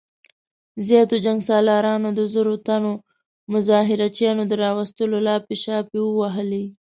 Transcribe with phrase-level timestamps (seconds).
[0.87, 2.93] زياتو جنګ سالارانو د زرو تنو
[3.53, 6.65] مظاهره چيانو د راوستلو لاپې شاپې ووهلې.